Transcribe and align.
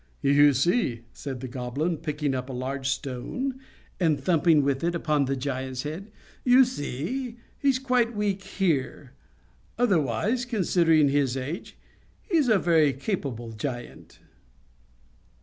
"You 0.23 0.53
see," 0.53 1.01
said 1.13 1.41
the 1.41 1.47
Goblin, 1.47 1.97
picking 1.97 2.33
up 2.33 2.49
a 2.49 2.53
large 2.53 2.89
stone 2.89 3.59
and 3.99 4.19
thumping 4.19 4.63
with 4.63 4.83
it 4.83 4.95
upon 4.95 5.25
the 5.25 5.35
giant's 5.35 5.83
head, 5.83 6.09
"you 6.43 6.65
see, 6.65 7.37
he's 7.59 7.77
quite 7.77 8.15
weak 8.15 8.41
here; 8.41 9.11
otherwise, 9.77 10.43
considering 10.43 11.09
his 11.09 11.37
age, 11.37 11.77
he's 12.23 12.47
a 12.47 12.57
very 12.57 12.93
capable 12.93 13.51
giant." 13.51 14.17